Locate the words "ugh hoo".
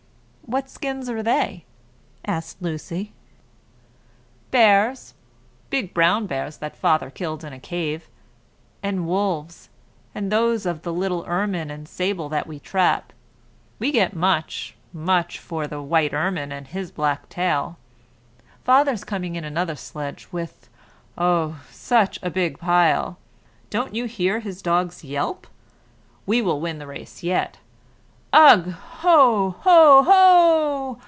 28.33-29.49